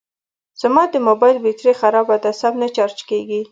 زما 0.61 0.83
د 0.93 0.95
موبایل 1.07 1.37
بېټري 1.45 1.73
خرابه 1.81 2.15
ده 2.23 2.31
سم 2.41 2.53
نه 2.63 2.67
چارج 2.75 2.99
کېږي 3.09 3.41